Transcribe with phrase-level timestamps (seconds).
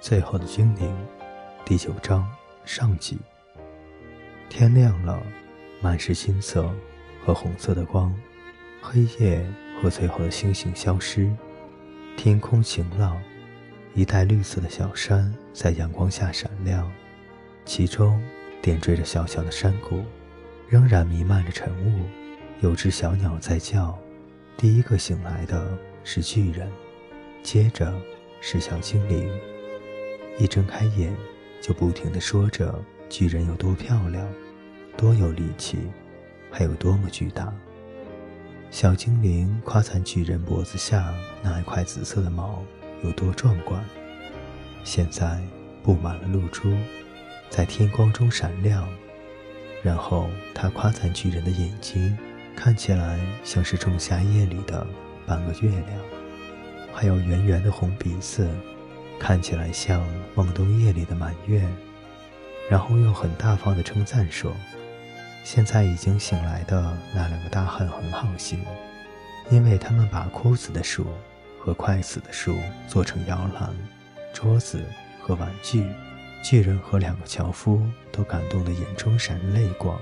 [0.00, 0.96] 最后的精灵，
[1.62, 2.26] 第九章
[2.64, 3.18] 上集。
[4.48, 5.22] 天亮了，
[5.82, 6.70] 满是金色
[7.22, 8.14] 和红色的光，
[8.80, 9.46] 黑夜
[9.80, 11.30] 和最后的星星消失，
[12.16, 13.20] 天空晴朗，
[13.94, 16.90] 一带绿色的小山在阳光下闪亮，
[17.66, 18.18] 其中
[18.62, 20.02] 点缀着小小的山谷，
[20.66, 22.00] 仍然弥漫着晨雾。
[22.62, 23.98] 有只小鸟在叫，
[24.56, 26.70] 第一个醒来的是巨人，
[27.42, 27.94] 接着
[28.40, 29.30] 是小精灵。
[30.38, 31.14] 一睁开眼，
[31.60, 32.74] 就不停地说着
[33.08, 34.26] 巨人有多漂亮，
[34.96, 35.78] 多有力气，
[36.50, 37.52] 还有多么巨大。
[38.70, 41.12] 小精灵夸赞巨人脖子下
[41.42, 42.62] 那一块紫色的毛
[43.02, 43.84] 有多壮观，
[44.84, 45.42] 现在
[45.82, 46.72] 布满了露珠，
[47.48, 48.88] 在天光中闪亮。
[49.82, 52.16] 然后他夸赞巨人的眼睛
[52.54, 54.86] 看起来像是仲夏夜里的
[55.26, 55.98] 半个月亮，
[56.92, 58.48] 还有圆圆的红鼻子。
[59.20, 60.02] 看起来像
[60.34, 61.62] 梦冬夜里的满月，
[62.68, 64.52] 然后又很大方的称赞说
[65.44, 68.58] ：“现在已经醒来的那两个大汉很好心，
[69.50, 71.06] 因为他们把枯死的树
[71.60, 72.56] 和快死的树
[72.88, 73.72] 做成摇篮、
[74.32, 74.82] 桌子
[75.22, 75.86] 和玩具。”
[76.42, 80.00] 巨人和两个樵夫都感动得眼中闪泪光。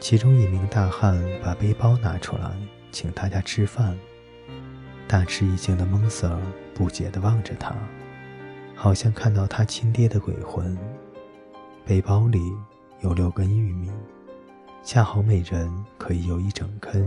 [0.00, 2.50] 其中一名大汉把背包拿出来，
[2.90, 3.94] 请大家吃饭。
[5.06, 6.40] 大吃一惊的蒙瑟尔
[6.74, 7.76] 不解地望着他。
[8.80, 10.78] 好像看到他亲爹的鬼魂。
[11.84, 12.40] 背包里
[13.00, 13.90] 有六根玉米，
[14.84, 17.04] 恰好每人可以有一整根。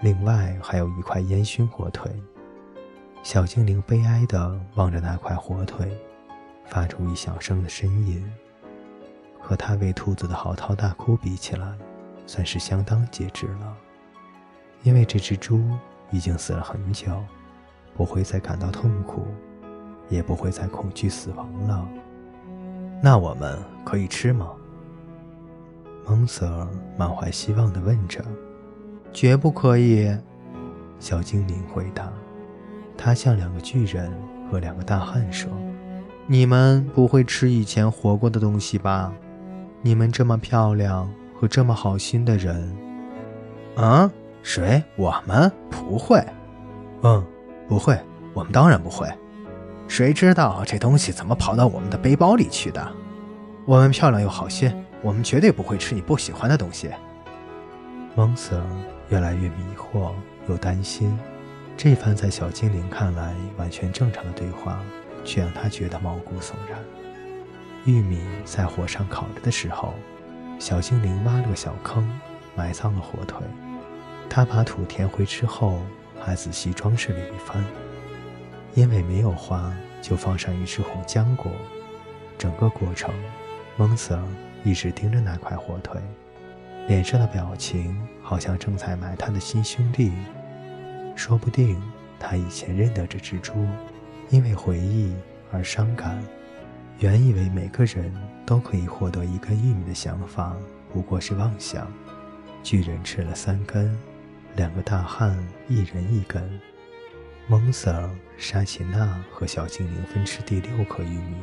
[0.00, 2.10] 另外还有一块烟熏火腿。
[3.22, 5.96] 小精灵悲哀地望着那块火腿，
[6.66, 8.28] 发出一小声的呻吟。
[9.40, 11.78] 和他喂兔子的嚎啕大哭比起来，
[12.26, 13.76] 算是相当节制了。
[14.82, 15.62] 因为这只猪
[16.10, 17.22] 已经死了很久，
[17.96, 19.28] 不会再感到痛苦。
[20.08, 21.88] 也不会再恐惧死亡了。
[23.02, 24.50] 那我们可以吃吗？
[26.06, 28.24] 蒙瑟尔满怀希望地问着。
[29.12, 30.10] 绝不可以，
[30.98, 32.10] 小精灵回答。
[32.96, 34.12] 他向两个巨人
[34.50, 35.50] 和两个大汉说
[36.26, 39.12] ：“你们不会吃以前活过的东西吧？
[39.82, 42.76] 你们这么漂亮和这么好心的人。”
[43.76, 44.10] 啊，
[44.42, 44.82] 谁？
[44.96, 46.22] 我们不会。
[47.02, 47.24] 嗯，
[47.68, 47.98] 不会。
[48.34, 49.08] 我们当然不会。
[49.88, 52.92] 谁知道这东西怎么跑到我们的背包里去的？
[53.64, 54.72] 我们漂亮又好心，
[55.02, 56.90] 我们绝对不会吃你不喜欢的东西。
[58.14, 58.62] 蒙瑟
[59.08, 60.12] 越来越迷惑
[60.46, 61.18] 又担心，
[61.76, 64.78] 这番在小精灵看来完全正常的对话，
[65.24, 66.78] 却让他觉得毛骨悚然。
[67.84, 69.94] 玉米在火上烤着的时候，
[70.58, 72.06] 小精灵挖了个小坑，
[72.54, 73.38] 埋葬了火腿。
[74.28, 75.80] 他把土填回之后，
[76.20, 77.64] 还仔细装饰了一番。
[78.78, 81.50] 因为没有花，就放上一只红浆果。
[82.38, 83.12] 整个过程，
[83.76, 84.22] 蒙瑟
[84.62, 86.00] 一直盯着那块火腿，
[86.86, 90.12] 脸上的表情好像正在埋他的新兄弟。
[91.16, 91.82] 说不定
[92.20, 93.66] 他以前认得这只猪，
[94.30, 95.12] 因为回忆
[95.50, 96.22] 而伤感。
[97.00, 98.14] 原以为每个人
[98.46, 100.56] 都可以获得一根玉米的想法，
[100.92, 101.92] 不过是妄想。
[102.62, 103.98] 巨人吃了三根，
[104.54, 105.36] 两个大汉
[105.66, 106.60] 一人一根。
[107.50, 111.34] 蒙 sir、沙奇娜和小精灵分吃第六颗玉米，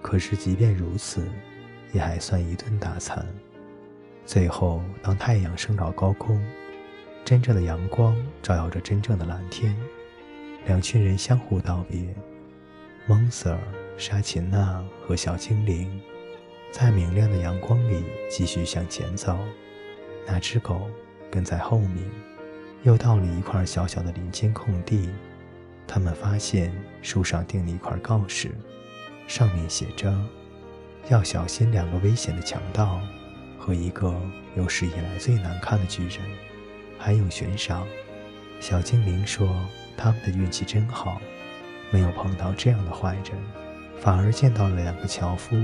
[0.00, 1.28] 可是即便如此，
[1.92, 3.26] 也还算一顿大餐。
[4.24, 6.40] 最后，当太阳升到高空，
[7.24, 9.76] 真正的阳光照耀着真正的蓝天，
[10.64, 12.06] 两群人相互道别。
[13.08, 13.58] 蒙 sir、
[13.98, 16.00] 沙奇娜和小精灵
[16.70, 19.36] 在明亮的阳光里继续向前走，
[20.24, 20.88] 那只狗
[21.32, 22.04] 跟在后面。
[22.82, 25.08] 又到了一块小小的林间空地，
[25.86, 26.72] 他们发现
[27.02, 28.52] 树上钉了一块告示，
[29.26, 30.14] 上面写着
[31.10, 33.00] ：“要小心两个危险的强盗
[33.58, 34.14] 和一个
[34.56, 36.20] 有史以来最难看的巨人，
[36.98, 37.86] 还有悬赏。”
[38.60, 39.48] 小精灵说
[39.98, 41.20] ：“他们的运气真好，
[41.90, 43.32] 没有碰到这样的坏人，
[44.00, 45.56] 反而见到了两个樵夫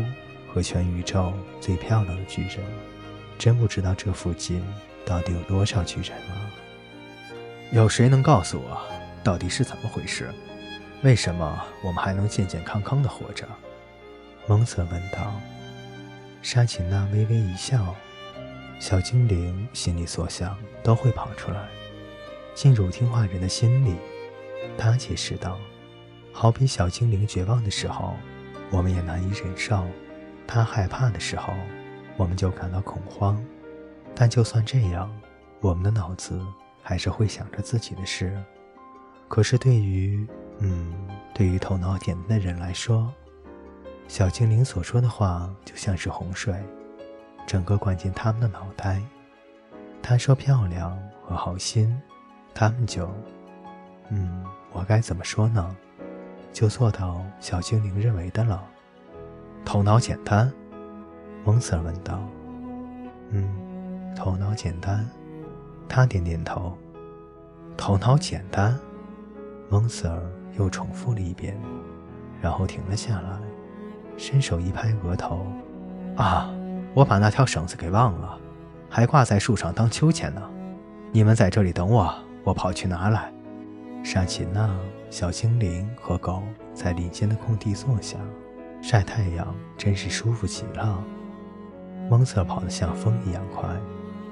[0.52, 2.58] 和全宇宙最漂亮的巨人。
[3.38, 4.62] 真不知道这附近
[5.06, 6.50] 到底有多少巨人啊！”
[7.72, 8.78] 有谁能告诉我，
[9.24, 10.28] 到底是怎么回事？
[11.02, 13.48] 为什么我们还能健健康康的活着？
[14.46, 15.32] 蒙瑟问道。
[16.42, 17.94] 沙琴娜微微一笑，
[18.78, 21.66] 小精灵心里所想都会跑出来，
[22.54, 23.96] 进入听话人的心里。
[24.76, 25.58] 他解释道
[26.30, 28.14] ：“好比小精灵绝望的时候，
[28.70, 29.78] 我们也难以忍受；
[30.46, 31.54] 他害怕的时候，
[32.18, 33.42] 我们就感到恐慌。
[34.14, 35.10] 但就算这样，
[35.62, 36.38] 我们的脑子……”
[36.82, 38.36] 还是会想着自己的事，
[39.28, 40.26] 可是对于，
[40.58, 40.92] 嗯，
[41.32, 43.12] 对于头脑简单的人来说，
[44.08, 46.54] 小精灵所说的话就像是洪水，
[47.46, 49.00] 整个灌进他们的脑袋。
[50.02, 51.96] 他说漂亮和好心，
[52.52, 53.08] 他们就……
[54.10, 55.74] 嗯，我该怎么说呢？
[56.52, 58.62] 就做到小精灵认为的了。
[59.64, 60.52] 头脑简单，
[61.44, 62.20] 蒙瑟尔问道。
[63.30, 65.08] 嗯，头脑简单。
[65.92, 66.72] 他点点头。
[67.76, 68.78] 头脑简单，
[69.68, 70.22] 蒙瑟尔
[70.56, 71.54] 又重复了一遍，
[72.40, 73.38] 然后停了下来，
[74.16, 75.46] 伸手一拍额头
[76.16, 76.50] ：“啊，
[76.94, 78.38] 我把那条绳子给忘了，
[78.88, 80.40] 还挂在树上当秋千呢。
[81.12, 83.30] 你们在这里等我，我跑去拿来。”
[84.02, 84.74] 沙琴娜、
[85.10, 86.42] 小精灵和狗
[86.72, 88.16] 在林间的空地坐下，
[88.80, 90.98] 晒太阳真是舒服极了。
[92.08, 93.68] 蒙瑟跑得像风一样快，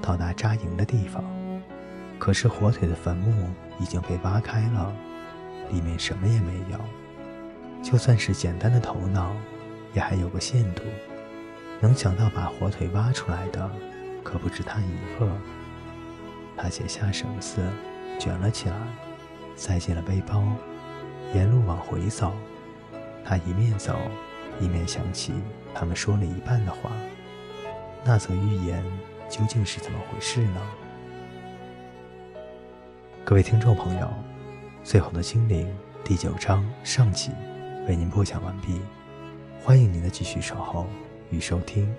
[0.01, 1.23] 到达扎营的地方。
[2.21, 3.49] 可是火腿的坟墓
[3.81, 4.95] 已经被挖开了，
[5.71, 6.79] 里面什么也没有。
[7.83, 9.35] 就算是简单的头脑，
[9.95, 10.83] 也还有个限度。
[11.81, 13.71] 能想到把火腿挖出来的，
[14.23, 15.27] 可不止他一个。
[16.59, 17.59] 他解下绳子，
[18.19, 18.77] 卷了起来，
[19.57, 20.45] 塞进了背包，
[21.35, 22.35] 沿路往回走。
[23.25, 23.99] 他一面走，
[24.61, 25.33] 一面想起
[25.75, 26.91] 他们说了一半的话。
[28.05, 28.85] 那则预言
[29.31, 30.61] 究竟是怎么回事呢？
[33.23, 34.07] 各位听众朋友，
[34.83, 35.69] 《最后的精灵》
[36.03, 37.31] 第九章上集
[37.87, 38.81] 为您播讲完毕，
[39.63, 40.87] 欢迎您的继续守候
[41.31, 41.95] 与收听。